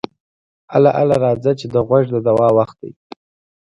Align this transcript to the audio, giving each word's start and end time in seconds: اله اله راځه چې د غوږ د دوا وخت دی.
اله 0.75 0.91
اله 1.01 1.15
راځه 1.25 1.51
چې 1.59 1.65
د 1.73 1.75
غوږ 1.87 2.05
د 2.11 2.17
دوا 2.27 2.47
وخت 2.57 2.77
دی. 2.81 2.91